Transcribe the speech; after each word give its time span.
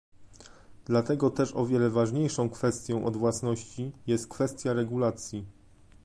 Dlatego 0.85 1.29
też 1.29 1.51
o 1.55 1.65
wiele 1.65 1.89
ważniejszą 1.89 2.49
kwestią 2.49 3.05
od 3.05 3.17
własności 3.17 3.91
jest 4.07 4.27
kwestia 4.27 4.73
regulacji 4.73 5.45